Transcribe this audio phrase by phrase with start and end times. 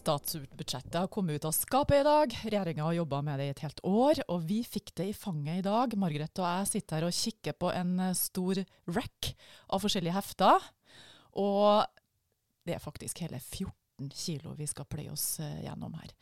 [0.00, 2.34] Statsbudsjettet har kommet ut av skapet i dag.
[2.44, 5.60] Regjeringa har jobba med det i et helt år, og vi fikk det i fanget
[5.60, 5.96] i dag.
[6.00, 8.62] Margrethe og jeg sitter her og kikker på en eh, stor
[8.96, 9.32] rack
[9.68, 10.70] av forskjellige hefter.
[11.42, 11.84] Og
[12.64, 16.14] det er faktisk hele 14 kilo vi skal pleie oss eh, gjennom her.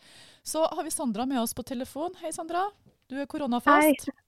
[0.42, 2.19] Så har vi Sandra med oss på telefon.
[2.23, 2.67] Hei, Sandra.
[3.06, 4.11] Du er koronafast.
[4.11, 4.19] Hei.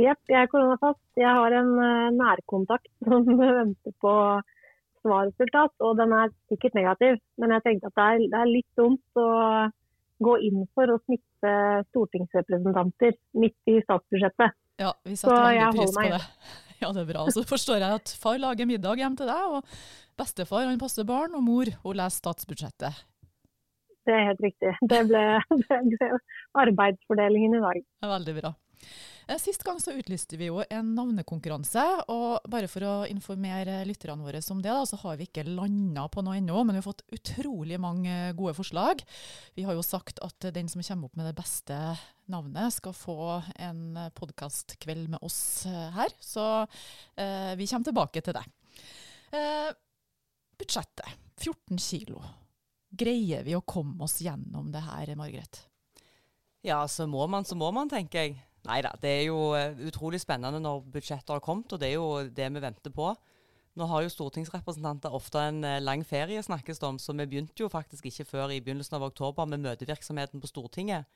[0.00, 1.02] Jepp, jeg er koronafast.
[1.20, 4.14] Jeg har en uh, nærkontakt som venter på
[5.02, 7.20] svarresultat, og den er sikkert negativ.
[7.42, 9.28] Men jeg tenkte at det er, det er litt dumt å
[10.22, 11.54] gå inn for å smitte
[11.90, 14.58] stortingsrepresentanter midt i statsbudsjettet.
[14.80, 16.26] Ja, vi setter veldig pris på det.
[16.82, 17.28] Ja, det er bra.
[17.30, 21.36] Så forstår jeg at far lager middag hjem til deg, og bestefar han passer barn,
[21.38, 23.04] og mor hun leser statsbudsjettet.
[24.02, 24.72] Det er helt riktig.
[24.90, 25.20] Det ble,
[25.62, 26.08] det ble
[26.58, 27.78] arbeidsfordelingen i dag.
[27.78, 28.50] Det er veldig bra.
[29.26, 31.84] Eh, sist gang så utlyste vi jo en navnekonkurranse.
[32.12, 36.08] og Bare for å informere lytterne våre om det, da, så har vi ikke landa
[36.12, 36.64] på noe ennå.
[36.64, 39.04] Men vi har fått utrolig mange gode forslag.
[39.54, 41.78] Vi har jo sagt at den som kommer opp med det beste
[42.32, 46.14] navnet, skal få en podkastkveld med oss eh, her.
[46.20, 46.44] Så
[47.16, 48.46] eh, vi kommer tilbake til det.
[49.32, 49.72] Eh,
[50.58, 51.18] budsjettet.
[51.42, 52.22] 14 kilo.
[52.92, 55.66] Greier vi å komme oss gjennom det her, Margrethe?
[56.62, 58.36] Ja, så må man, så må man, tenker jeg.
[58.68, 61.96] Nei da, det er jo eh, utrolig spennende når budsjettet har kommet, og det er
[61.96, 63.08] jo det vi venter på.
[63.80, 67.64] Nå har jo stortingsrepresentanter ofte en eh, lang ferie, snakkes det om, så vi begynte
[67.64, 71.08] jo faktisk ikke før i begynnelsen av oktober med møtevirksomheten på Stortinget.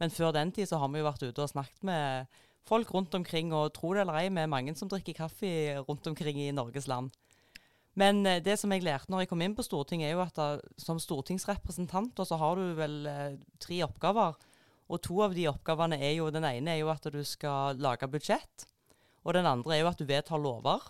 [0.00, 3.14] Men før den tid så har vi jo vært ute og snakket med folk rundt
[3.18, 5.50] omkring, og tro det eller ei, vi er mange som drikker kaffe
[5.88, 7.10] rundt omkring i Norges land.
[7.98, 10.38] Men eh, det som jeg lærte når jeg kom inn på Stortinget, er jo at
[10.38, 13.02] da, som stortingsrepresentant så har du vel
[13.58, 14.38] tre oppgaver.
[14.92, 18.08] Og to av de oppgavene er jo Den ene er jo at du skal lage
[18.10, 18.66] budsjett.
[19.24, 20.82] Og den andre er jo at du vedtar lover.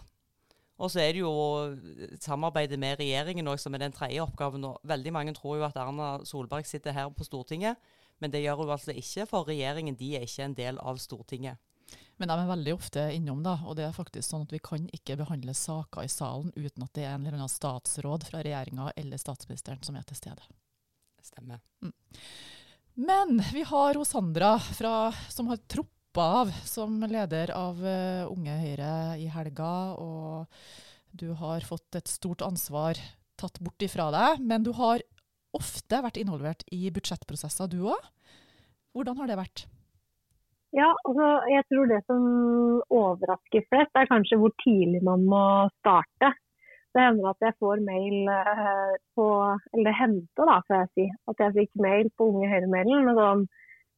[0.83, 1.33] Og så er det jo
[2.19, 4.65] samarbeidet med regjeringen også, som er den tredje oppgaven.
[4.67, 7.77] Og veldig mange tror jo at Erna Solberg sitter her på Stortinget,
[8.19, 9.29] men det gjør hun altså ikke.
[9.31, 11.61] For regjeringen de er ikke en del av Stortinget.
[12.19, 13.57] Men de er veldig ofte innom, da.
[13.67, 16.93] Og det er faktisk sånn at vi kan ikke behandle saker i salen uten at
[16.97, 20.47] det er en eller annen statsråd fra regjeringa eller statsministeren som er til stede.
[21.23, 21.63] Stemmer.
[21.83, 21.95] Mm.
[22.95, 28.57] Men vi har hos Sandra fra, som har troppa av som leder av uh, Unge
[28.61, 29.73] Høyre i helga.
[29.97, 30.45] Og
[31.17, 33.01] du har fått et stort ansvar
[33.41, 34.43] tatt bort ifra deg.
[34.45, 35.01] Men du har
[35.57, 38.11] ofte vært involvert i budsjettprosesser, du òg.
[38.93, 39.65] Hvordan har det vært?
[40.73, 42.23] Ja, altså, jeg tror det som
[42.93, 45.43] overrasker flest, er kanskje hvor tidlig man må
[45.81, 46.33] starte.
[46.93, 49.27] Det hender at jeg får mail eh, på
[49.73, 51.07] Eller det hendte, da, får jeg si.
[51.33, 53.47] At jeg fikk mail på Unge Høyre-mailen med sånn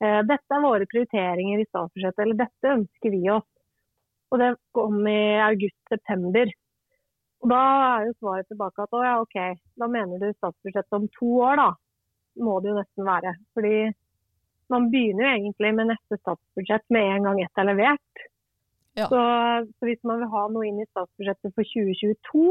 [0.05, 3.49] eh, Dette er våre prioriteringer i statsbudsjettet, eller dette ønsker vi oss.
[4.31, 6.53] Og det kom i august-september.
[7.45, 7.63] Og Da
[7.99, 9.37] er jo svaret tilbake at å ja, OK,
[9.81, 11.71] da mener du statsbudsjettet om to år, da.
[12.43, 13.35] Må det jo nesten være.
[13.55, 13.77] Fordi
[14.73, 18.25] man begynner jo egentlig med neste statsbudsjett med en gang ett er levert.
[18.95, 19.09] Ja.
[19.11, 19.19] Så,
[19.75, 22.45] så, hvis man vil ha noe inn i statsbudsjettet for 2022,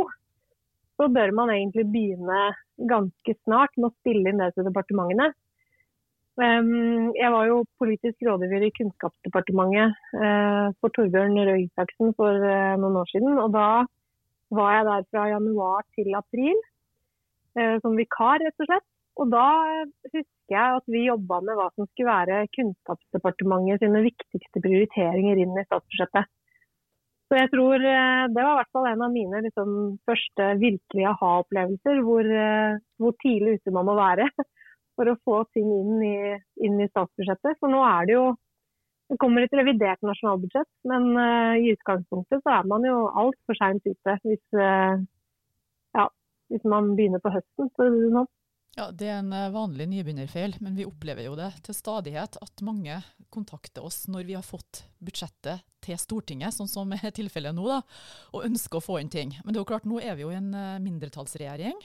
[0.98, 2.42] så bør man egentlig begynne
[2.90, 5.32] ganske snart med å spille inn det til departementene.
[6.34, 12.74] Um, jeg var jo politisk rådgiver i Kunnskapsdepartementet uh, for Torbjørn Røe Isaksen for uh,
[12.82, 13.38] noen år siden.
[13.38, 13.86] og Da
[14.54, 16.58] var jeg der fra januar til april
[17.60, 18.88] uh, som vikar, rett og slett.
[19.22, 19.46] Og Da
[20.10, 25.54] husker jeg at vi jobba med hva som skulle være Kunnskapsdepartementet sine viktigste prioriteringer inn
[25.54, 26.34] i statsbudsjettet.
[27.34, 29.70] Så jeg tror eh, Det var i hvert fall en av mine liksom,
[30.06, 32.02] første virkelige aha-opplevelser.
[32.06, 34.28] Hvor, eh, hvor, tidlig ute man må være
[34.94, 36.18] for å få ting inn i,
[36.62, 37.58] inn i, statsbudsjettet.
[37.58, 38.28] For nå er det jo
[39.10, 43.84] Det kommer et revidert nasjonalbudsjett, men uh, i utgangspunktet så er man jo altfor seint
[43.84, 44.96] ute hvis, uh,
[45.94, 46.06] ja,
[46.50, 47.68] hvis man begynner på høsten.
[47.76, 48.24] Så, nå.
[48.74, 52.96] Ja, Det er en vanlig nybegynnerfeil, men vi opplever jo det til stadighet at mange
[53.34, 57.82] kontakter oss når vi har fått budsjettet til Stortinget, sånn som er tilfellet nå, da,
[58.34, 59.36] og ønsker å få inn ting.
[59.44, 61.80] Men det er jo klart, nå er vi jo i en uh, mindretallsregjering.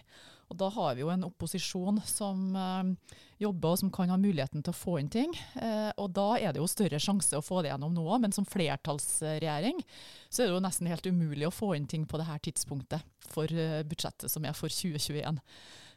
[0.49, 4.65] Og da har vi jo en opposisjon som uh, jobber og som kan ha muligheten
[4.65, 5.35] til å få inn ting.
[5.61, 8.33] Eh, og da er det jo større sjanse å få det gjennom nå òg, men
[8.35, 9.83] som flertallsregjering
[10.31, 13.05] så er det jo nesten helt umulig å få inn ting på det her tidspunktet
[13.29, 13.53] for
[13.87, 15.39] budsjettet som er for 2021.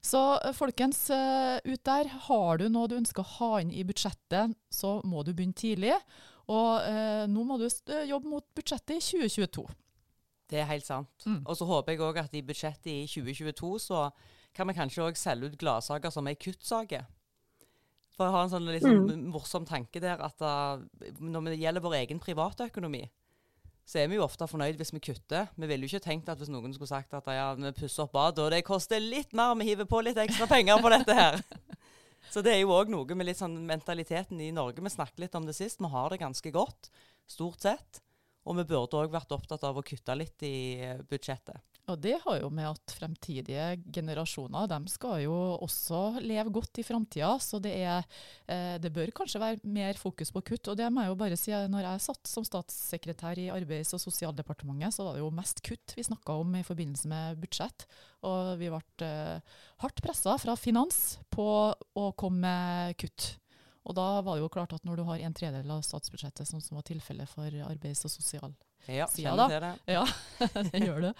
[0.02, 0.20] Så
[0.58, 5.22] folkens, ut der, har du noe du ønsker å ha inn i budsjettet, så må
[5.22, 5.94] du begynne tidlig.
[6.50, 7.68] Og eh, nå må du
[8.10, 9.66] jobbe mot budsjettet i 2022.
[10.52, 11.12] Det er helt sant.
[11.26, 11.42] Mm.
[11.46, 14.04] Og så håper jeg òg at i budsjettet i 2022 så
[14.56, 17.06] kan vi kanskje òg selge ut gladsaker som ei kuttsaker.
[18.18, 19.28] For jeg har en sånn liksom, mm.
[19.32, 20.82] morsom tanke der at uh,
[21.24, 23.06] når det gjelder vår egen privatøkonomi,
[23.88, 25.50] så er vi jo ofte fornøyd hvis vi kutter.
[25.58, 28.14] Vi ville jo ikke tenkt at hvis noen skulle sagt at ja, vi pusser opp
[28.16, 31.42] badet, og det koster litt mer, vi hiver på litt ekstra penger på dette her.
[32.32, 34.84] Så det er jo òg noe med litt sånn mentaliteten i Norge.
[34.84, 35.82] Vi snakket litt om det sist.
[35.82, 36.88] Vi har det ganske godt,
[37.28, 38.00] stort sett.
[38.50, 41.62] Og vi burde òg vært opptatt av å kutte litt i eh, budsjettet.
[41.90, 45.36] Og det har jo med at fremtidige generasjoner de skal jo
[45.66, 47.32] også leve godt i framtida.
[47.42, 48.06] Så det, er,
[48.46, 50.72] eh, det bør kanskje være mer fokus på kutt.
[50.72, 54.04] Og det må jeg jo bare si, når jeg satt som statssekretær i Arbeids- og
[54.04, 57.88] sosialdepartementet, så var det jo mest kutt vi snakka om i forbindelse med budsjett.
[58.30, 63.36] Og vi ble eh, hardt pressa fra finans på å komme med kutt.
[63.90, 66.62] Og da var det jo klart at når du har en tredjedel av statsbudsjettet, som,
[66.62, 68.54] som var tilfellet for arbeids- og sosial
[68.86, 69.48] ja, sida, da.
[69.50, 69.72] Det.
[69.94, 70.04] Ja,
[70.72, 71.14] det gjør det.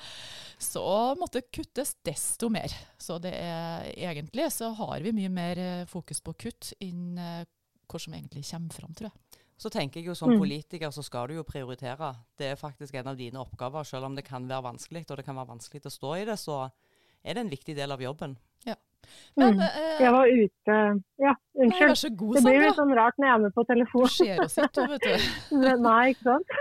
[0.62, 0.84] Så
[1.18, 2.74] måtte kuttes desto mer.
[3.02, 8.00] Så det er egentlig så har vi mye mer eh, fokus på kutt enn hvor
[8.00, 9.42] hva som egentlig kommer fram, tror jeg.
[9.62, 10.40] Så tenker jeg jo Som mm.
[10.42, 12.16] politiker så skal du jo prioritere.
[12.38, 13.86] Det er faktisk en av dine oppgaver.
[13.86, 16.38] Selv om det kan være vanskelig, og det kan være vanskelig å stå i det,
[16.42, 16.64] så
[17.22, 18.38] er det en viktig del av jobben.
[19.40, 19.62] Men, mm.
[19.64, 20.78] eh, jeg var ute
[21.24, 21.92] Ja, unnskyld.
[21.92, 24.08] Nei, så god, det blir litt sånn rart når jeg er med på telefon.
[24.08, 25.28] Du ser oss ikke, vet du.
[25.88, 26.56] Nei, ikke sant.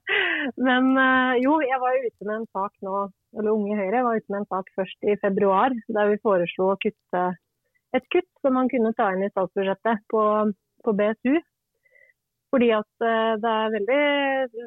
[0.68, 3.02] Men uh, jo, jeg var ute med en sak nå,
[3.36, 6.78] eller Unge Høyre var ute med en sak først i februar, der vi foreslo å
[6.82, 7.26] kutte
[7.96, 10.22] et kutt som man kunne ta inn i statsbudsjettet på,
[10.84, 11.36] på BSU.
[12.54, 14.02] Fordi at uh, Det er veldig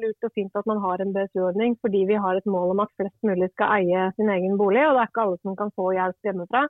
[0.04, 2.92] lurt og fint at man har en BSU-ordning, fordi vi har et mål om at
[3.00, 4.84] flest mulig skal eie sin egen bolig.
[4.86, 6.68] og Det er ikke alle som kan få hjelp hjemmefra.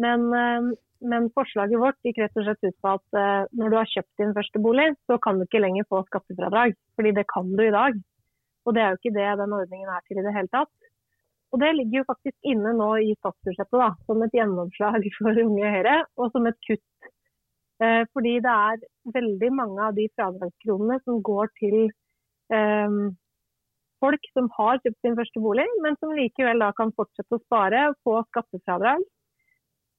[0.00, 0.72] Men, eh,
[1.04, 4.22] men, forslaget vårt gikk rett og slett ut på at eh, når du har kjøpt
[4.22, 6.74] din første bolig, så kan du ikke lenger få skattefradrag.
[6.96, 8.00] Fordi det kan du i dag.
[8.64, 10.72] Og det er jo ikke det den ordningen er til i det hele tatt.
[11.54, 15.74] Og det ligger jo faktisk inne nå i statsbudsjettet da, som et gjennomslag for Unge
[15.76, 17.10] Høyre, og som et kutt.
[17.82, 21.78] Eh, fordi det er veldig mange av de fradragskronene som går til
[22.54, 22.98] eh,
[24.02, 27.88] folk som har kjøpt sin første bolig, men som likevel da kan fortsette å spare
[27.90, 29.04] og få skattefradrag.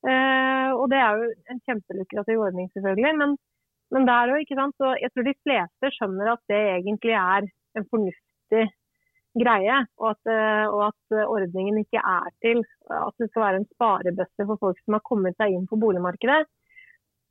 [0.05, 3.13] Uh, og det er jo en kjempelukrativ ordning, selvfølgelig.
[3.21, 3.31] Men,
[3.95, 4.75] men der òg, ikke sant.
[4.81, 7.47] Så jeg tror de fleste skjønner at det egentlig er
[7.79, 8.67] en fornuftig
[9.41, 9.79] greie.
[10.01, 12.61] Og at, uh, og at ordningen ikke er til
[12.93, 16.45] at det skal være en sparebøsse for folk som har kommet seg inn på boligmarkedet.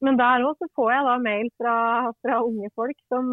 [0.05, 1.77] Men der òg så får jeg da mail fra,
[2.27, 3.31] fra unge folk som,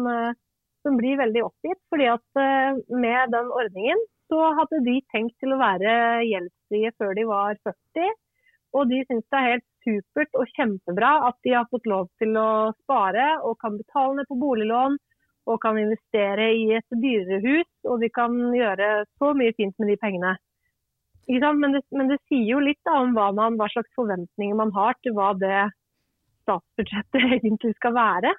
[0.86, 1.80] som, blir veldig oppgitt.
[1.92, 2.38] fordi at
[2.88, 4.00] med den ordningen
[4.30, 5.92] så hadde de tenkt til å være
[6.30, 8.14] gjeldsfrie før de var 40.
[8.72, 12.36] Og de syns det er helt supert og kjempebra at de har fått lov til
[12.40, 14.96] å spare og kan betale ned på boliglån
[15.50, 17.68] og kan investere i et dyrere hus.
[17.88, 20.36] Og de kan gjøre så mye fint med de pengene.
[21.28, 24.72] Men det, men det, sier jo litt da, om hva, man, hva, slags forventninger man
[24.74, 25.68] har til hva det
[26.42, 28.32] statsbudsjettet egentlig skal være.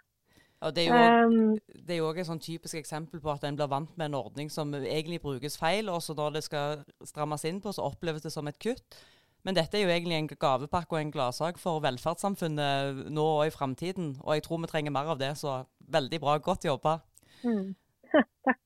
[0.63, 3.91] Ja, det er jo òg um, et sånn typisk eksempel på at en blir vant
[4.00, 7.74] med en ordning som egentlig brukes feil, og så når det skal strammes inn på,
[7.75, 9.00] så oppleves det som et kutt.
[9.44, 13.54] Men dette er jo egentlig en gavepakke og en gladsak for velferdssamfunnet nå og i
[13.54, 14.16] framtiden.
[14.24, 15.62] Og jeg tror vi trenger mer av det, så
[15.94, 16.38] veldig bra.
[16.44, 17.00] Godt jobba.
[17.44, 17.74] Mm.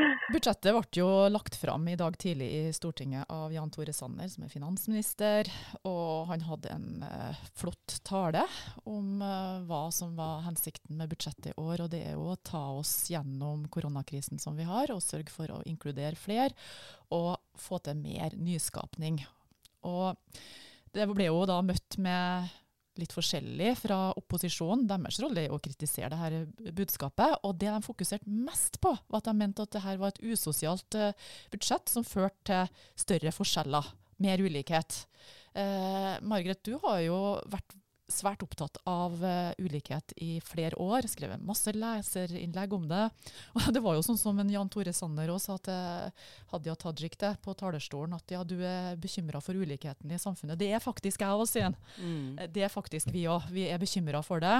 [0.32, 4.44] Budsjettet ble jo lagt fram i dag tidlig i Stortinget av Jan Tore Sanner, som
[4.44, 5.50] er finansminister.
[5.88, 8.44] Og han hadde en eh, flott tale
[8.88, 11.84] om eh, hva som var hensikten med budsjettet i år.
[11.84, 15.52] Og det er jo å ta oss gjennom koronakrisen som vi har, og sørge for
[15.54, 16.54] å inkludere flere.
[17.14, 19.22] Og få til mer nyskapning.
[19.88, 20.40] Og
[20.94, 22.50] det ble jo da møtt med
[23.00, 24.86] litt forskjellig fra opposisjonen.
[24.90, 27.38] Deres rolle er å kritisere det her budskapet.
[27.46, 30.22] Og det de fokuserte mest på, var at de mente at det her var et
[30.26, 31.12] usosialt uh,
[31.52, 35.04] budsjett som førte til større forskjeller, mer ulikhet.
[35.56, 37.18] Eh, Margaret, du har jo
[37.50, 37.74] vært
[38.12, 41.08] svært opptatt av uh, ulikhet i flere år.
[41.10, 43.06] Skrevet masse leserinnlegg om det.
[43.58, 46.12] Og det var jo sånn som en Jan Tore Sanner også sa til
[46.52, 50.58] Hadia Tajik det, på talerstolen, at ja, du er bekymra for ulikheten i samfunnet.
[50.60, 51.78] Det er faktisk jeg òg, sier han.
[51.98, 52.38] Mm.
[52.38, 53.48] Eh, det er faktisk vi òg.
[53.54, 54.56] Vi er bekymra for det.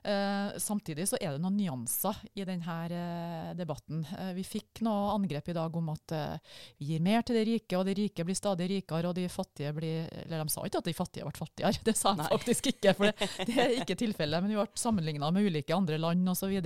[0.00, 4.04] Uh, samtidig så er det noen nyanser i denne uh, debatten.
[4.36, 6.14] vi fikk noe angrep i dag om at
[6.78, 9.72] vi gir mer til de rike, og de rike blir stadig rikere, og de fattige
[9.76, 12.89] blir Eller de sa ikke at de fattige ble fattigere, det sa de faktisk ikke
[12.90, 14.42] ikke, for det, er ikke tilfellet.
[14.42, 16.56] Men vi ble sammenligna med ulike andre land osv.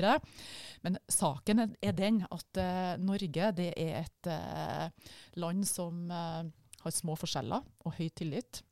[0.85, 6.43] Men saken er den at uh, Norge det er et uh, land som uh,
[6.85, 8.63] har små forskjeller og høy tillit.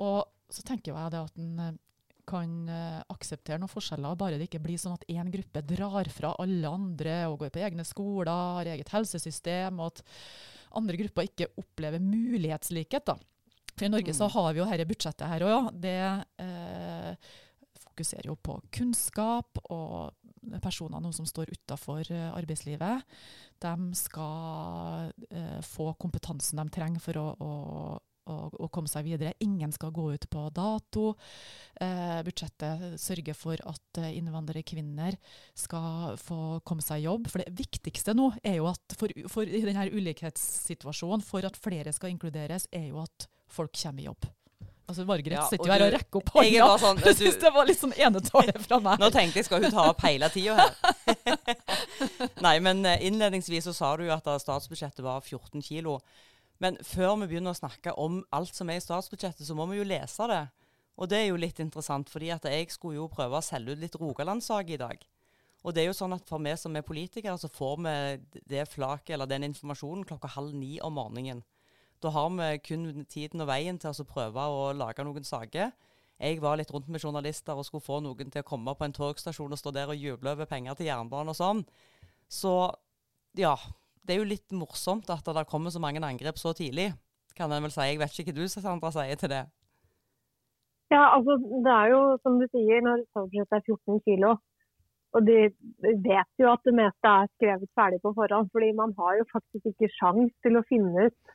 [0.00, 0.22] Og
[0.52, 1.80] så tenker jeg at en
[2.24, 2.52] kan
[3.12, 7.18] akseptere noen forskjeller, bare det ikke blir sånn at én gruppe drar fra alle andre
[7.28, 10.00] og går på egne skoler, har eget helsesystem, og at
[10.80, 13.04] andre grupper ikke opplever mulighetslikhet.
[13.12, 13.18] da.
[13.74, 14.18] For I Norge mm.
[14.18, 15.70] så har vi jo dette budsjettet her òg.
[15.82, 15.96] Det
[16.44, 17.32] eh,
[17.86, 20.14] fokuserer jo på kunnskap og
[20.62, 23.04] personer nå som står utafor eh, arbeidslivet.
[23.64, 27.54] De skal eh, få kompetansen de trenger for å, å
[28.30, 29.34] å, å, komme seg videre.
[29.44, 31.12] Ingen skal gå ut på dato.
[31.80, 35.18] Eh, budsjettet sørger for at eh, innvandrerkvinner
[35.58, 37.28] skal få komme seg i jobb.
[37.32, 41.94] For det viktigste nå er jo at for, for i denne ulikhetssituasjonen, for at flere
[41.94, 44.26] skal inkluderes, er jo at folk kommer i jobb.
[44.84, 46.66] Altså, Margaret ja, sitter jo her og rekker opp hånda.
[46.82, 49.00] Sånn, jeg syns det var litt sånn enetale fra meg.
[49.00, 50.74] Nå tenkte jeg, skal hun ta opp hele tida her?
[52.46, 55.96] Nei, men eh, innledningsvis så sa du jo at statsbudsjettet var 14 kilo.
[56.62, 59.80] Men før vi begynner å snakke om alt som er i statsbudsjettet, så må vi
[59.80, 60.44] jo lese det.
[61.00, 63.82] Og det er jo litt interessant, fordi at jeg skulle jo prøve å selge ut
[63.82, 65.00] litt Rogalandssak i dag.
[65.64, 67.96] Og det er jo sånn at for meg som er politikere, så får vi
[68.52, 71.40] det flaket eller den informasjonen klokka halv ni om morgenen.
[72.04, 75.70] Da har vi kun tiden og veien til å prøve å lage noen saker.
[76.20, 78.92] Jeg var litt rundt med journalister og skulle få noen til å komme på en
[78.92, 81.62] togstasjon og stå der og juble over penger til jernbanen og sånn.
[82.28, 82.52] Så
[83.40, 83.54] ja,
[84.04, 86.90] det er jo litt morsomt at det kommer så mange angrep så tidlig,
[87.38, 87.86] kan en vel si.
[87.88, 89.44] Jeg vet ikke hva du Sandra, sier til det?
[90.92, 94.34] Ja, altså det er jo som du sier, når statsbudsjettet er 14 kilo,
[95.16, 95.38] og de
[96.04, 99.72] vet jo at det meste er skrevet ferdig på forhånd, fordi man har jo faktisk
[99.72, 101.33] ikke sjans til å finne ut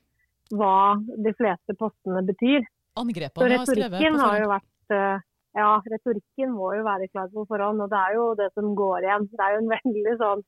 [0.56, 2.66] hva de fleste postene betyr.
[3.00, 4.56] Angrepene har skrevet på forhånd.
[4.96, 5.28] eh,
[5.60, 9.06] ja, retorikken må jo være klar på forhånd, og det er jo det som går
[9.06, 9.30] igjen.
[9.34, 10.48] Det er jo en veldig sånn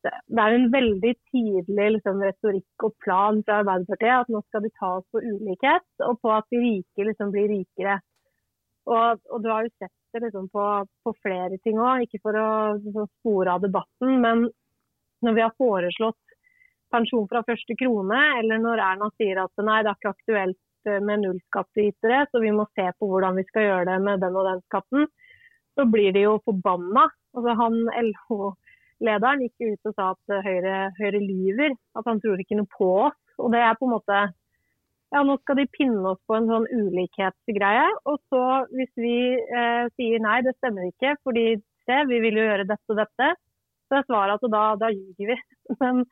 [0.00, 4.70] det er en veldig tydelig liksom, retorikk og plan fra Arbeiderpartiet at nå skal de
[4.78, 7.98] ta oss på ulikhet, og på at de rike liksom, blir rikere.
[8.88, 10.64] Og, og, du har jo sett det liksom, på,
[11.04, 14.48] på, flere ting òg, ikke for å spore av debatten, men
[15.20, 16.29] når vi har foreslått
[16.92, 20.98] pensjon fra første krone, eller når Erna sier at nei, det er ikke aktuelt eh,
[21.04, 24.48] med nullskattytere, så vi må se på hvordan vi skal gjøre det med den og
[24.48, 25.06] den skatten,
[25.78, 27.06] så blir de jo forbanna.
[27.36, 32.58] Altså, han LH-lederen gikk ut og sa at Høyre, Høyre lyver, at han tror ikke
[32.58, 33.18] noe på oss.
[33.40, 34.20] Og det er på en måte
[35.10, 37.86] ja, nå skal de pinne oss på en sånn ulikhetsgreie.
[38.10, 38.42] Og så
[38.74, 41.46] hvis vi eh, sier nei, det stemmer ikke, fordi
[41.86, 43.30] se, vi vil jo gjøre dette og dette,
[43.90, 45.38] så er svaret at da, da ljuger vi.
[45.82, 46.04] Men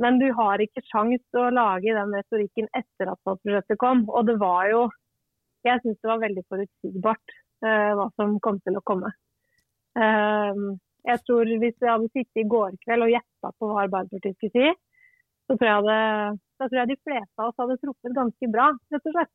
[0.00, 4.06] men du har ikke sjans å lage den retorikken etter at statsbudsjettet kom.
[4.08, 4.88] Og det var jo
[5.62, 9.12] Jeg syns det var veldig forutsigbart uh, hva som kom til å komme.
[9.94, 10.74] Uh,
[11.06, 14.56] jeg tror Hvis vi hadde sittet i går kveld og gjetta på hva Arbeiderpartiet skulle
[14.56, 14.72] si,
[15.46, 19.08] så tror jeg, det, tror jeg de fleste av oss hadde truffet ganske bra, rett
[19.10, 19.34] og slett.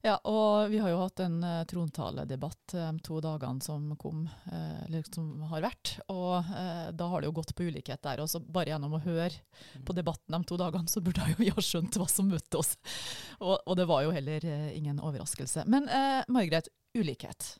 [0.00, 4.22] Ja, og vi har jo hatt en uh, trontaledebatt de um, to dagene som kom,
[4.48, 5.92] uh, eller som har vært.
[6.08, 8.22] Og uh, da har det jo gått på ulikhet der.
[8.24, 9.42] Og så bare gjennom å høre
[9.84, 12.76] på debatten de to dagene, så burde vi ha skjønt hva som møtte oss.
[13.40, 14.44] Og, og, det var jo heller
[14.76, 15.62] ingen overraskelse.
[15.72, 15.86] Men
[16.28, 17.54] Margaret, ulikhet.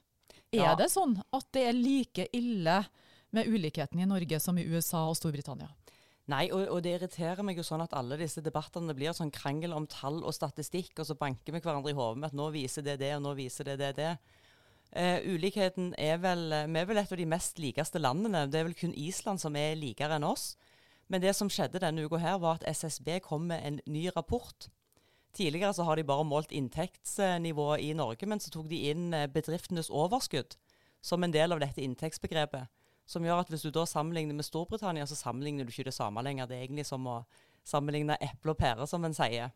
[0.53, 0.75] Er ja.
[0.77, 2.75] det sånn at det er like ille
[3.33, 5.71] med ulikheten i Norge som i USA og Storbritannia?
[6.29, 9.73] Nei, og, og, det irriterer meg jo sånn at alle disse debattene blir sånn krangel
[9.75, 12.85] om tall og statistikk, og så banker vi hverandre i hodet med at nå viser
[12.87, 14.13] det det, og nå viser det det det.
[14.91, 18.49] Uh, ulikheten er vel Vi er vel et av de mest likeste landene.
[18.51, 20.57] Det er vel kun Island som er likere enn oss.
[21.11, 24.69] Men det som skjedde denne uka her, var at SSB kom med en ny rapport.
[25.35, 29.29] Tidligere så har de bare målt inntektsnivået i Norge, men så tok de inn eh,
[29.31, 30.57] bedriftenes overskudd
[31.03, 32.67] som en del av dette inntektsbegrepet.
[33.11, 36.23] Som gjør at hvis du da sammenligner med Storbritannia, så sammenligner du ikke det samme
[36.23, 36.47] lenger.
[36.47, 37.23] Det er egentlig som å
[37.67, 39.51] sammenligne eple og pære, som en sier.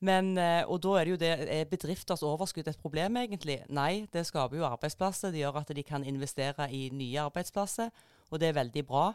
[0.00, 3.58] Men, eh, og da er det jo det, er bedrifters overskudd et problem, egentlig?
[3.68, 5.34] Nei, det skaper jo arbeidsplasser.
[5.34, 7.90] Det gjør at de kan investere i nye arbeidsplasser,
[8.30, 9.10] og det er veldig bra.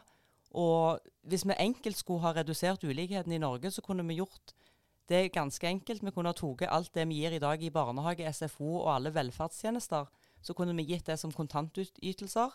[0.54, 4.54] Og hvis vi enkelt skulle ha redusert ulikheten i Norge, så kunne vi gjort
[5.08, 6.04] det ganske enkelt.
[6.04, 9.14] Vi kunne ha tatt alt det vi gir i dag i barnehage, SFO og alle
[9.14, 10.06] velferdstjenester,
[10.42, 12.54] så kunne vi gitt det som kontantytelser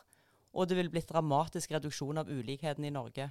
[0.52, 3.30] og det vil blitt dramatisk reduksjon av ulikheten i Norge.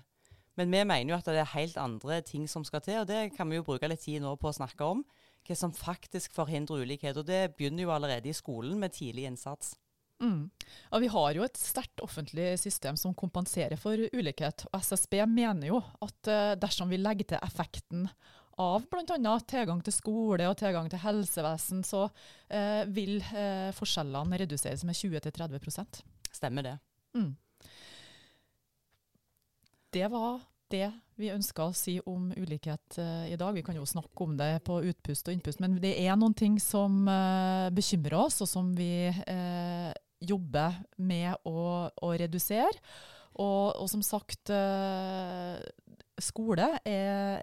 [0.58, 3.30] Men vi mener jo at det er helt andre ting som skal til, og det
[3.36, 5.04] kan vi jo bruke litt tid nå på å snakke om.
[5.46, 7.16] Hva som faktisk forhindrer ulikhet.
[7.16, 9.72] Og det begynner jo allerede i skolen med tidlig innsats.
[10.20, 10.50] Mm.
[10.90, 14.66] Ja, vi har jo et sterkt offentlig system som kompenserer for ulikhet.
[14.68, 18.04] og SSB mener jo at uh, dersom vi legger til effekten
[18.60, 19.34] av bl.a.
[19.48, 22.02] tilgang til skole og tilgang til helsevesen, så
[22.52, 26.74] eh, vil eh, forskjellene reduseres med 20-30% Stemmer det.
[27.16, 27.34] Mm.
[29.90, 30.40] Det var
[30.70, 30.88] det
[31.18, 33.54] vi ønska å si om ulikhet uh, i dag.
[33.56, 36.60] Vi kan jo snakke om det på utpust og innpust, men det er noen ting
[36.62, 39.90] som uh, bekymrer oss, og som vi uh,
[40.20, 42.76] jobber med å, å redusere.
[43.40, 44.50] Og, og, som sagt,
[46.20, 47.38] skole er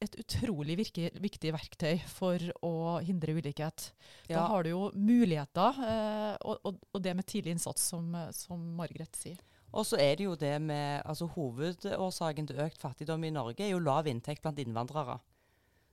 [0.00, 3.90] et utrolig virke, viktig verktøy for å hindre ulikhet.
[4.30, 4.38] Ja.
[4.38, 8.62] Da har du jo muligheter, eh, og, og, og, det med tidlig innsats, som, som
[8.78, 9.42] Margrethe sier.
[9.70, 13.70] Og så er det jo det med altså Hovedårsaken til økt fattigdom i Norge er
[13.74, 15.20] jo lav inntekt blant innvandrere.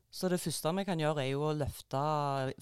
[0.09, 2.01] Så det første vi kan gjøre, er jo å løfte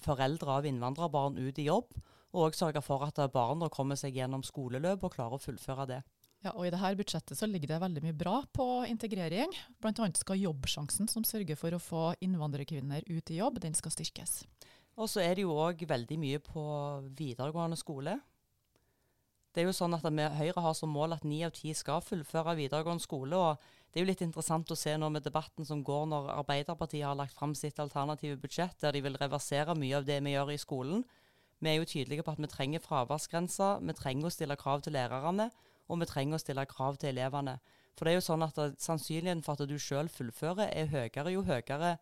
[0.04, 1.94] foreldre av innvandrerbarn ut i jobb,
[2.36, 6.02] og sørge for at barna kommer seg gjennom skoleløp og klarer å fullføre det.
[6.44, 9.54] Ja, og I dette budsjettet så ligger det veldig mye bra på integrering.
[9.82, 14.42] Annet skal Jobbsjansen, som sørger for å få innvandrerkvinner ut i jobb, den skal styrkes.
[14.96, 16.62] Og så er det jo òg veldig mye på
[17.18, 18.18] videregående skole.
[19.52, 22.56] Det er jo sånn at Høyre har som mål at ni av ti skal fullføre
[22.58, 23.36] videregående skole.
[23.36, 23.56] og
[23.88, 27.16] Det er jo litt interessant å se nå med debatten som går når Arbeiderpartiet har
[27.16, 30.60] lagt fram sitt alternative budsjett, der de vil reversere mye av det vi gjør i
[30.60, 31.06] skolen.
[31.64, 34.92] Vi er jo tydelige på at vi trenger fraværsgrenser, vi trenger å stille krav til
[34.92, 35.48] lærerne,
[35.86, 37.58] og vi trenger å stille krav til elevene.
[37.96, 41.44] For det er jo sånn at Sannsynligheten for at du sjøl fullfører, er høyere jo
[41.46, 41.96] høyere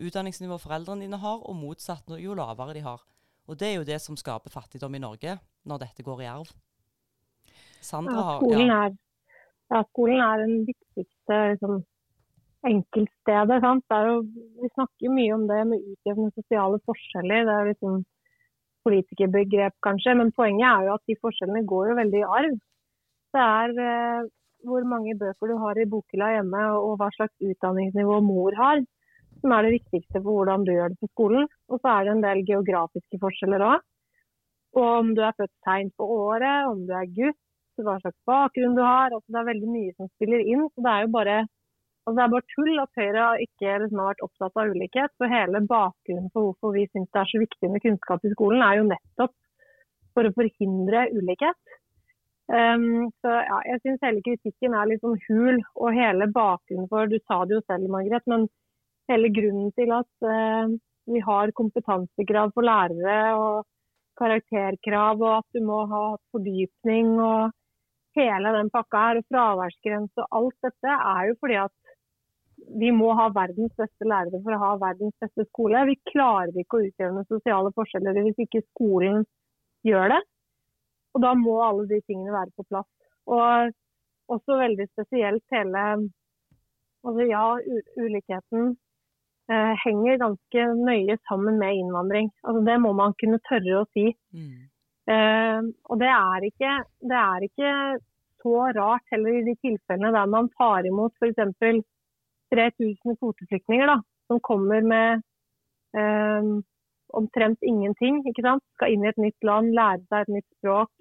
[0.00, 3.02] utdanningsnivå foreldrene dine har, og motsatt jo lavere de har.
[3.46, 5.36] Og Det er jo det som skaper fattigdom i Norge,
[5.68, 6.52] når dette går i arv.
[7.84, 8.78] Sandra har skolen, ja.
[8.86, 8.96] Er,
[9.74, 11.82] ja, skolen er den viktigste liksom,
[12.64, 13.60] enkeltstedet.
[13.60, 14.16] Jo,
[14.62, 17.44] vi snakker mye om det med utjevne sosiale forskjeller.
[17.44, 17.98] Det er liksom
[18.88, 20.16] politikerbegrep, kanskje.
[20.16, 22.56] Men poenget er jo at de forskjellene går jo veldig i arv.
[23.34, 24.26] Det er eh,
[24.64, 28.82] hvor mange bøker du har i bokhylla hjemme, og hva slags utdanningsnivå mor har,
[29.40, 31.48] som er det viktigste for hvordan du gjør det på skolen.
[31.68, 33.82] Og så er det en del geografiske forskjeller òg.
[34.74, 37.40] Og om du er født seint på året, om du er gutt,
[37.82, 39.10] hva slags bakgrunn du har.
[39.10, 40.66] Altså, det er veldig mye som spiller inn.
[40.70, 41.36] så Det er jo bare,
[42.06, 45.14] altså, det er bare tull at Høyre ikke liksom, har vært opptatt av ulikhet.
[45.18, 48.62] For hele bakgrunnen for hvorfor vi syns det er så viktig med kunnskap i skolen,
[48.62, 49.34] er jo nettopp
[50.14, 51.63] for å forhindre ulikhet.
[52.52, 55.60] Um, så ja, Jeg syns hele kritikken er litt sånn hul.
[55.80, 58.48] Og hele bakgrunnen for Du sa det jo selv, Margrethe men
[59.12, 60.72] hele grunnen til at uh,
[61.12, 63.64] vi har kompetansekrav for lærere og
[64.18, 67.52] karakterkrav, og at du må ha fordypning og
[68.16, 71.74] hele den pakka her, og fraværsgrense og alt dette, er jo fordi at
[72.80, 75.82] vi må ha verdens beste lærere for å ha verdens beste skole.
[75.90, 79.26] Vi klarer ikke å utjevne sosiale forskjeller hvis ikke skolen
[79.84, 80.20] gjør det.
[81.14, 82.90] Og da må alle de tingene være på plass.
[83.30, 83.72] Og
[84.34, 85.86] også veldig spesielt hele
[87.04, 87.42] Altså ja,
[88.00, 88.70] ulikheten
[89.52, 92.30] eh, henger ganske nøye sammen med innvandring.
[92.48, 94.06] Altså Det må man kunne tørre å si.
[94.32, 94.62] Mm.
[95.12, 96.78] Eh, og det er, ikke,
[97.10, 97.72] det er ikke
[98.40, 101.84] så rart heller i de tilfellene der man tar imot f.eks.
[102.54, 103.98] 3000 kvoteflyktninger da,
[104.30, 105.22] som kommer med
[105.98, 106.50] eh,
[107.20, 108.22] omtrent ingenting.
[108.28, 108.64] ikke sant?
[108.78, 110.92] Skal inn i et nytt land, lære seg et nytt språk,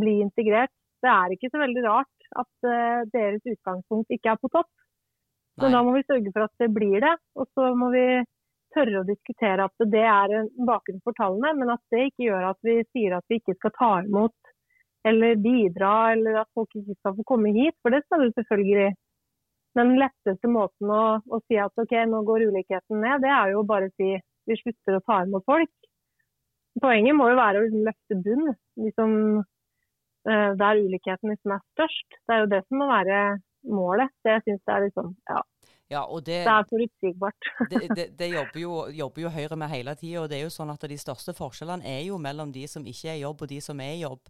[0.00, 0.74] bli integrert.
[1.02, 4.70] Det er ikke så veldig rart at eh, deres utgangspunkt ikke er på topp.
[5.58, 5.66] Nei.
[5.66, 7.14] Men da må vi sørge for at det blir det.
[7.38, 8.04] Og så må vi
[8.74, 12.50] tørre å diskutere at det er en bakgrunn for tallene, men at det ikke gjør
[12.50, 14.54] at vi sier at vi ikke skal ta imot
[15.08, 17.76] eller bidra, eller at folk ikke skal få komme hit.
[17.82, 18.90] For det skal du selvfølgelig.
[19.78, 23.62] Den letteste måten å, å, si at ok, nå går ulikheten ned, det er jo
[23.68, 24.16] bare å si
[24.48, 25.70] vi slutter å ta imot folk.
[26.82, 29.12] Poenget må jo være å liksom løfte bunn, liksom,
[30.60, 32.18] der ulikheten liksom er størst.
[32.26, 33.20] Det er jo det som må være
[33.68, 34.12] målet.
[34.24, 35.42] Det jeg synes det er liksom, ja.
[35.88, 37.46] Ja, det, det, er forutsigbart.
[37.70, 40.20] det, det, det jobber, jo, jobber, jo, Høyre med hele tida.
[40.20, 43.08] Og det er jo sånn at de største forskjellene er jo mellom de som ikke
[43.08, 44.20] er i jobb og de som er i jobb.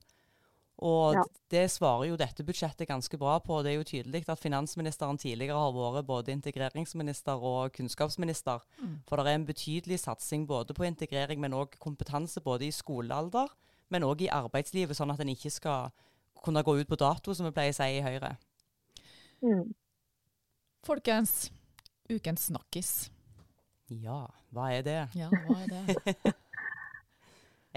[0.79, 1.25] Og ja.
[1.51, 3.57] det svarer jo dette budsjettet ganske bra på.
[3.67, 8.63] Det er jo tydelig at finansministeren tidligere har vært både integreringsminister og kunnskapsminister.
[8.79, 9.01] Mm.
[9.09, 13.51] For det er en betydelig satsing både på integrering, men òg kompetanse både i skolealder,
[13.92, 15.92] men òg i arbeidslivet, sånn at en ikke skal
[16.44, 18.35] kunne gå ut på dato, som vi pleier å si i Høyre.
[19.44, 19.70] Mm.
[20.87, 21.48] Folkens,
[22.11, 22.92] ukens snakkis.
[23.88, 25.01] Ja, hva er det?
[25.16, 26.35] Ja, hva er det?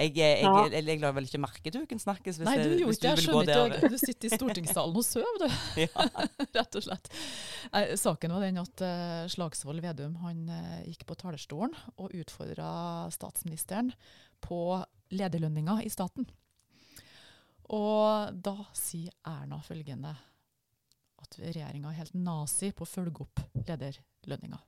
[0.01, 2.37] Jeg, jeg, jeg, jeg, jeg la vel ikke merke til Ukens snakkes.
[2.47, 3.09] Nei, du gjorde ikke det.
[3.11, 3.89] Jeg skjønner ikke.
[3.91, 5.81] Du sitter i stortingssalen og sover, du.
[6.57, 7.11] Rett og slett.
[7.73, 12.71] Nei, saken var den at uh, Slagsvold Vedum han uh, gikk på talerstolen og utfordra
[13.13, 13.91] statsministeren
[14.41, 14.79] på
[15.11, 16.27] lederlønninga i staten.
[17.71, 20.11] Og da sier Erna følgende
[21.21, 24.59] at regjeringa er helt nazi på å følge opp lederlønninga.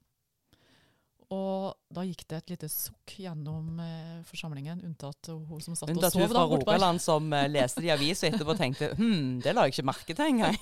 [1.34, 6.12] Og da gikk det et lite sukk gjennom eh, forsamlingen, unntatt hun som satt unntatt
[6.12, 6.19] og sov.
[6.19, 9.65] Unntatt hun fra Rogaland som uh, leste de avisa etterpå og tenkte hm, det la
[9.65, 10.60] jeg ikke merke til engang.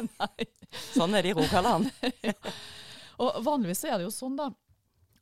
[0.96, 1.90] sånn er det i Rogaland.
[3.22, 4.48] Og vanligvis er det jo sånn da,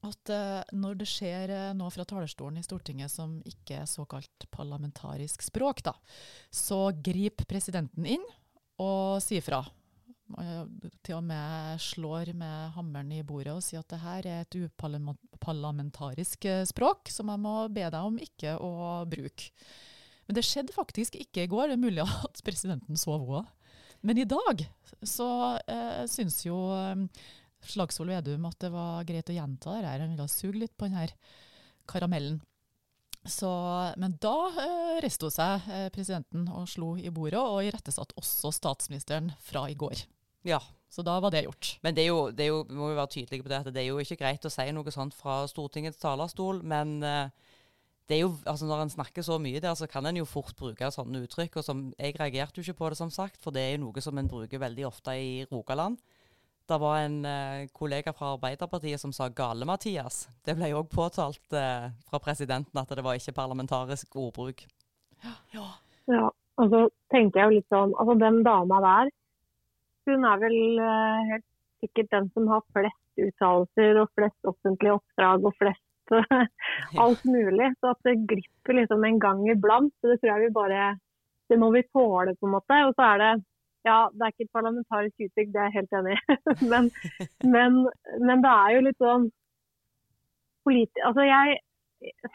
[0.08, 4.48] at eh, når det skjer eh, noe fra talerstolen i Stortinget som ikke er såkalt
[4.54, 5.96] parlamentarisk språk, da,
[6.52, 8.26] så griper presidenten inn
[8.80, 9.66] og sier fra
[11.04, 14.58] til og med slår med hammeren i bordet og sier at det her er et
[14.60, 18.74] uparlamentarisk eh, språk som jeg må be deg om ikke å
[19.10, 19.50] bruke.
[20.28, 21.70] Men det skjedde faktisk ikke i går.
[21.70, 23.48] Det er mulig at presidenten sov òg.
[24.06, 24.64] Men i dag
[25.04, 27.26] så eh, syns jo eh,
[27.66, 30.04] Slagsvold Vedum at det var greit å gjenta det her.
[30.04, 31.14] Han ville suge litt på den her
[31.90, 32.40] karamellen.
[33.28, 33.50] Så,
[34.00, 38.54] men da eh, reiste hun seg, eh, presidenten, og slo i bordet, og irettesatte også
[38.56, 40.06] statsministeren fra i går.
[40.48, 40.62] Ja.
[40.90, 41.76] Så da var det gjort.
[41.86, 43.84] Men det er jo, det er jo, må jo være tydelige på det at det
[43.84, 46.64] er jo ikke greit å si noe sånt fra Stortingets talerstol.
[46.66, 47.30] Men eh,
[48.10, 50.56] det er jo, altså når en snakker så mye der, så kan en jo fort
[50.58, 51.60] bruke sånne uttrykk.
[51.62, 54.02] og som, Jeg reagerte jo ikke på det, som sagt, for det er jo noe
[54.02, 56.02] som en bruker veldig ofte i Rogaland.
[56.70, 60.28] Det var en eh, kollega fra Arbeiderpartiet som sa 'gale-Mathias'.
[60.46, 64.68] Det ble jo òg påtalt eh, fra presidenten at det var ikke parlamentarisk ordbruk.
[65.26, 65.66] Ja.
[66.14, 69.10] ja, og så tenker jeg jo litt sånn Altså, den dama der,
[70.08, 71.48] hun er vel eh, helt
[71.82, 76.14] sikkert den som har flest uttalelser og flest offentlige oppdrag og flest
[77.04, 77.74] alt mulig.
[77.82, 80.98] Så at det glipper liksom en gang iblant, så det tror jeg vi bare
[81.50, 82.76] Det må vi tåle, på en måte.
[82.86, 83.32] Og så er det
[83.88, 86.38] ja, det er ikke et parlamentarisk uttrykk, det er jeg helt enig i.
[86.74, 86.90] men,
[87.56, 87.78] men,
[88.26, 89.30] men, det er jo litt sånn
[90.68, 91.60] politi Altså jeg,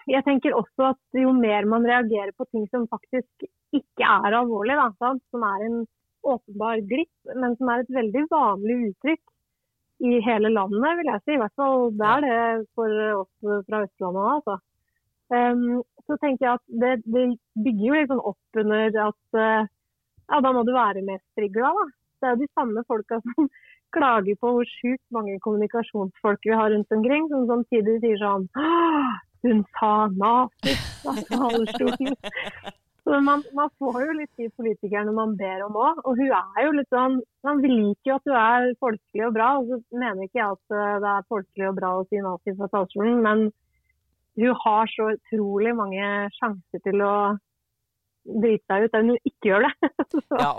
[0.09, 4.79] jeg, tenker også at jo mer man reagerer på ting som faktisk ikke er alvorlig,
[4.79, 5.23] da, sant?
[5.35, 5.79] som er en
[6.25, 9.25] åpenbar glipp, men som er et veldig vanlig uttrykk
[10.05, 11.35] i hele landet, vil jeg si.
[11.35, 12.39] I hvert fall det er det
[12.77, 14.57] for oss fra Østlandet altså.
[15.33, 17.25] Um, så tenker jeg at det, det
[17.65, 19.71] bygger jo sånn opp under at uh,
[20.31, 21.87] ja, da må du være mestriglad, da.
[22.21, 23.49] Det er jo de samme folka som
[23.97, 28.49] klager på hvor sjukt mange kommunikasjonsfolk vi har rundt omkring, som samtidig sier sånn
[29.45, 30.95] Hun sa nazist!
[31.05, 32.73] fra.
[33.05, 35.99] Så man, man, får jo litt de politikerne man ber om òg.
[36.09, 39.49] Og hun er jo litt sånn Man liker jo at du er folkelig og bra,
[39.61, 42.55] og så mener ikke jeg at eh, det er folkelig og bra å si nazi
[42.57, 43.45] fra talerstolen, men
[44.41, 46.07] hun har så utrolig mange
[46.39, 47.15] sjanser til å
[48.25, 49.91] drite deg ut enn du ikke gjør det.
[50.13, 50.51] så, ja,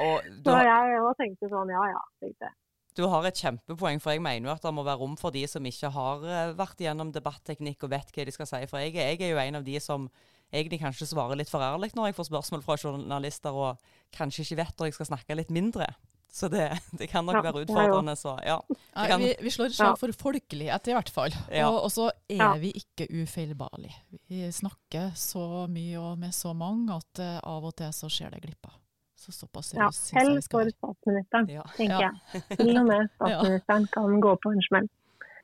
[0.46, 2.06] så jeg òg tenkte sånn, ja ja.
[2.24, 2.58] tenkte jeg.
[2.96, 5.42] Du har et kjempepoeng, for jeg mener jo at det må være rom for de
[5.52, 8.62] som ikke har eh, vært gjennom debatteknikk og vet hva de skal si.
[8.72, 10.08] For jeg, jeg er jo en av de som
[10.48, 14.62] egentlig kanskje svarer litt for ærlig når jeg får spørsmål fra journalister, og kanskje ikke
[14.62, 15.90] vet når jeg skal snakke litt mindre.
[16.36, 18.14] Så det, det kan nok ja, være utfordrende.
[18.20, 18.58] Så, ja.
[18.68, 21.36] Nei, vi, vi, slår et slag for folkelighet, i hvert fall.
[21.48, 21.70] Ja.
[21.70, 23.96] Og, så er vi ikke ufeilbarlige.
[24.28, 28.36] Vi snakker så mye og med så mange at uh, av og til så skjer
[28.36, 28.76] det glipper.
[29.16, 32.44] Så såpass ja, Selv for statsministeren, tenker jeg.
[32.52, 34.92] Til og med statsministeren kan gå på en smell.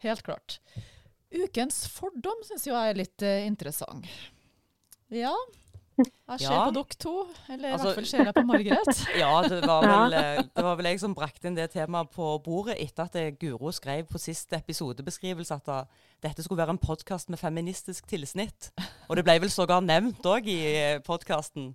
[0.04, 0.60] Helt klart.
[1.32, 4.12] Ukens fordom syns jeg er litt uh, interessant.
[5.08, 5.32] Ja,
[6.00, 6.62] jeg skjer ja.
[6.66, 7.14] på dere to,
[7.52, 9.02] eller altså, i hvert fall skjer det på Margaret.
[9.24, 12.30] ja, det var, vel, eh, det var, vel, jeg som brakte inn det temaet på
[12.46, 15.82] bordet etter at Guro skrev på siste episodebeskrivelse at da,
[16.24, 18.72] dette skulle være en podkast med feministisk tilsnitt.
[19.10, 21.74] Og det ble vel sågar nevnt òg i eh, podkasten.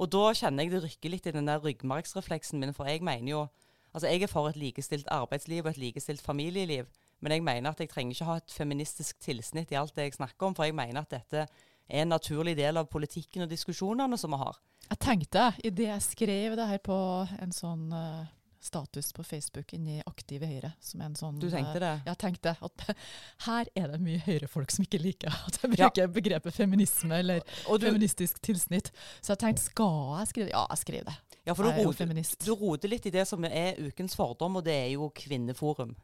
[0.00, 3.36] Og da kjenner jeg det rykker litt i den der ryggmargsrefleksen min, for jeg mener
[3.36, 3.48] jo
[3.90, 6.84] Altså, jeg er for et likestilt arbeidsliv og et likestilt familieliv,
[7.20, 10.14] men jeg mener at jeg trenger ikke ha et feministisk tilsnitt i alt det jeg
[10.14, 11.48] snakker om, for jeg mener at dette
[11.90, 14.58] er en naturlig del av politikken og diskusjonene som vi har.
[14.90, 16.98] Jeg tenkte, idet jeg skrev det her på
[17.38, 18.24] en sånn uh,
[18.60, 21.92] status på Facebook inni Aktive Høyre som en sånn, Du tenkte det?
[22.02, 22.86] Uh, jeg tenkte at
[23.46, 26.10] her er det mye Høyre-folk som ikke liker at jeg bruker ja.
[26.10, 28.92] begrepet feminisme eller du, feministisk tilsnitt.
[29.20, 30.54] Så jeg tenkte, skal jeg skrive det?
[30.56, 31.18] Ja, jeg skriver det.
[31.46, 32.10] Ja, for du roter,
[32.44, 35.94] du roter litt i det som er ukens fordom, og det er jo Kvinneforum.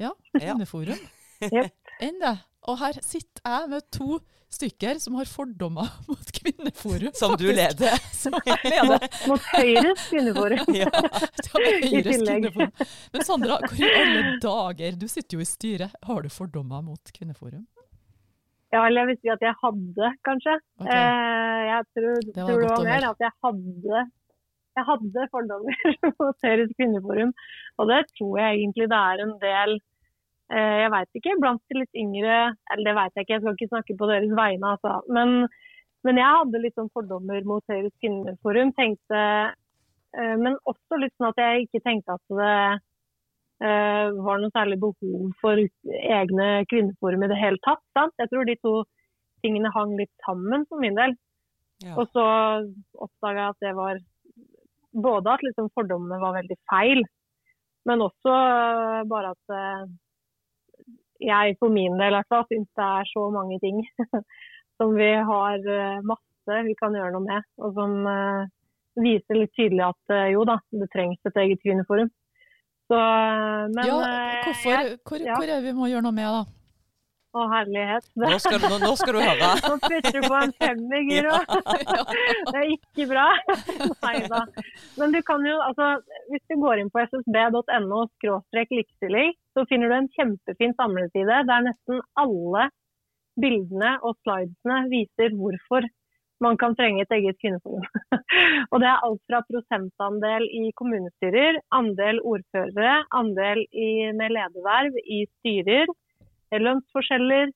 [0.00, 1.06] Ja, Kvinneforum.
[1.36, 1.66] Ja.
[2.02, 2.36] Enn det.
[2.66, 4.16] Og her sitter jeg med to
[4.56, 7.12] stykker som har fordommer mot Kvinneforum.
[7.18, 7.94] Som du leder.
[8.22, 8.90] Som jeg leder.
[8.90, 10.74] Mot, mot Høyres Kvinneforum.
[10.74, 10.90] ja,
[11.54, 12.74] Høyres Kvinneforum.
[13.14, 17.14] Men Sandra, hvor i alle dager, du sitter jo i styret, har du fordommer mot
[17.16, 17.64] Kvinneforum?
[18.74, 20.54] Ja, eller jeg vil si at jeg hadde, kanskje.
[20.82, 20.90] Okay.
[20.92, 24.00] Eh, jeg tror det var, tror det var mer at jeg hadde,
[24.76, 27.30] jeg hadde fordommer mot Høyres Kvinneforum.
[27.78, 29.78] Og det tror jeg egentlig det er en del
[30.50, 32.34] jeg veit ikke, blant de litt yngre
[32.70, 35.00] Eller det veit jeg ikke, jeg skal ikke snakke på deres vegne, altså.
[35.10, 35.48] Men,
[36.06, 38.70] men jeg hadde litt sånn fordommer mot Høyres kvinneforum.
[38.76, 39.22] Tenkte,
[40.14, 42.52] eh, men også litt sånn at jeg ikke tenkte at det
[43.66, 47.82] eh, var noe særlig behov for egne kvinneforum i det hele tatt.
[47.98, 48.14] Sant?
[48.22, 48.76] Jeg tror de to
[49.42, 51.18] tingene hang litt sammen for min del.
[51.84, 51.98] Ja.
[51.98, 52.24] Og så
[52.94, 53.98] oppdaga jeg at det var
[54.96, 57.02] både at liksom fordommene var veldig feil,
[57.86, 58.32] men også
[59.10, 59.56] bare at
[61.22, 63.80] jeg for min del i syns det er så mange ting
[64.78, 67.46] som vi har eh, masse vi kan gjøre noe med.
[67.58, 68.46] Og som uh,
[69.02, 72.12] viser litt tydelig at uh, jo da, det trengs et eget kvinneforum.
[72.86, 72.98] Så,
[73.74, 73.96] men, ja,
[74.44, 75.34] hvorfor, hvor, ja.
[75.34, 76.44] hvor, er vi må gjøre noe med, da?
[77.36, 78.06] Å, herlighet.
[78.16, 79.48] Nå skal, du, nå, nå skal du høre.
[79.60, 81.34] Nå putter du på en femmer, Guro.
[82.52, 83.26] Det er ikke bra.
[84.06, 84.40] Nei da.
[84.96, 85.90] Men du kan jo, altså,
[86.30, 88.00] hvis du går inn på ssb.no
[88.56, 92.70] likestilling, så finner du en kjempefin samleside der nesten alle
[93.36, 95.84] bildene og slidesene viser hvorfor
[96.44, 97.84] man kan trenge et eget kvinneforum.
[98.72, 105.22] og det er alt fra prosentandel i kommunestyrer, andel ordførere, andel i, med lederverv i
[105.38, 105.92] styrer,
[106.52, 107.52] lønnsforskjeller,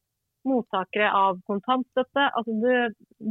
[0.48, 2.26] mottakere av kontantstøtte.
[2.38, 2.70] Altså du,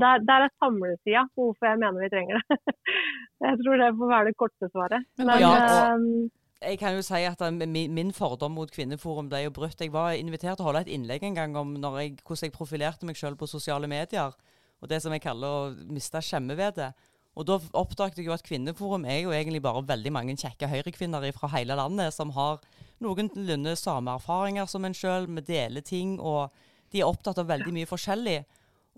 [0.02, 2.60] der, der, er samlesida hvorfor jeg mener vi trenger det.
[3.48, 5.08] jeg tror det får være det korte svaret.
[5.17, 9.56] Men, ja, ehm, jeg kan jo si at min, min fordom mot Kvinneforum ble jo
[9.56, 9.80] brutt.
[9.80, 13.08] Jeg var invitert til å holde et innlegg en gang om jeg, hvordan jeg profilerte
[13.08, 14.36] meg selv på sosiale medier.
[14.80, 16.91] Og det som jeg kaller å miste skjemmevedet.
[17.39, 21.23] Og da oppdaget jeg jo at Kvinneforum er jo egentlig bare veldig mange kjekke høyrekvinner
[21.38, 22.60] fra hele landet som har
[22.99, 25.30] noenlunde samme erfaringer som en sjøl.
[25.38, 26.52] Vi deler ting, og
[26.91, 28.41] de er opptatt av veldig mye forskjellig.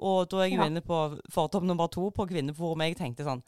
[0.02, 1.00] Og da er jeg jo inne på
[1.30, 2.82] fordom nummer to på Kvinneforum.
[2.88, 3.44] Jeg tenkte sånn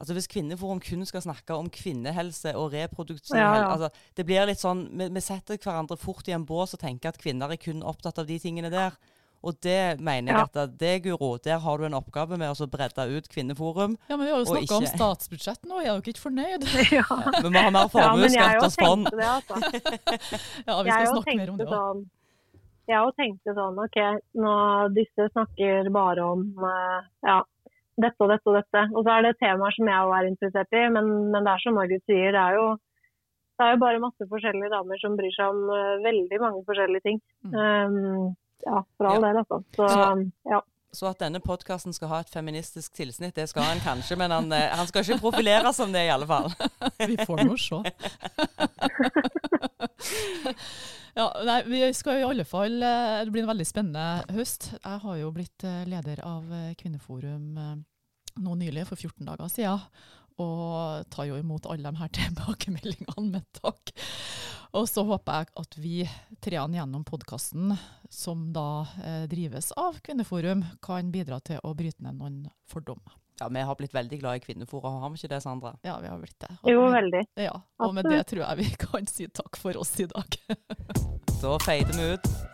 [0.00, 3.66] Altså Hvis Kvinneforum kun skal snakke om kvinnehelse og reproduksjon ja, ja.
[3.74, 7.12] altså Det blir litt sånn vi, vi, setter hverandre fort i en bås og tenker
[7.12, 8.96] at kvinner er kun opptatt av de tingene der.
[9.42, 13.08] Og det mener jeg at det, Guro, der har du en oppgave med å bredde
[13.10, 13.96] ut Kvinneforum.
[14.06, 16.66] Ja, men vi har jo snakka om statsbudsjett nå, jeg er jo ikke fornøyd?
[16.98, 17.06] ja.
[17.42, 19.08] Vi må ha mer formuesskatt og fond.
[19.10, 19.58] Altså.
[20.68, 21.72] ja, vi skal snakke mer om det òg.
[21.72, 22.04] Sånn,
[22.90, 23.98] jeg òg tenkte sånn OK,
[24.42, 24.52] nå
[24.94, 27.40] disse snakker bare om uh, ja,
[28.02, 28.84] dette og dette og dette.
[28.92, 31.64] Og så er det temaer som jeg òg er interessert i, men, men, det er
[31.64, 32.70] som Margit sier, det er jo
[33.58, 37.06] det er jo bare masse forskjellige damer som bryr seg om uh, veldig mange forskjellige
[37.08, 37.18] ting.
[37.46, 37.58] Mm.
[37.58, 38.30] Um,
[38.66, 39.58] ja, for all del, altså.
[39.76, 40.60] Så, så, ja.
[40.92, 44.46] så at denne podkasten skal ha et feministisk tilsnitt, det skal han kanskje, men han,
[44.54, 46.48] eh, han skal ikke profilere som det, i alle fall.
[47.12, 47.80] Vi får nå se.
[51.18, 54.62] ja, nei, vi skal i alle fall eh, Det blir en veldig spennende høst.
[54.78, 56.42] Jeg har jo blitt eh, leder av
[56.80, 57.46] Kvinneforum
[58.42, 59.80] nå nylig, for 14 dager siden.
[60.42, 63.92] Og tar jo imot alle de her tilbakemeldingene med takk.
[64.72, 65.96] Og så håper jeg at vi
[66.40, 67.74] treene gjennom podkasten,
[68.12, 72.38] som da eh, drives av Kvinneforum, kan bidra til å bryte ned noen
[72.72, 73.18] fordommer.
[73.40, 75.74] Ja, Vi har blitt veldig glad i Kvinneforum, har vi ikke det, Sandra?
[75.84, 76.52] Ja, vi har blitt det.
[76.62, 77.22] Og jo, veldig.
[77.42, 80.40] Ja, Og med det tror jeg vi kan si takk for oss i dag.
[81.42, 82.51] da feider vi ut.